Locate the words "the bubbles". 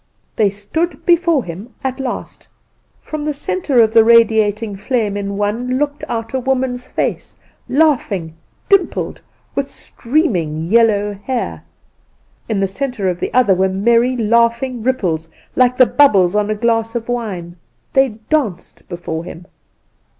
15.77-16.35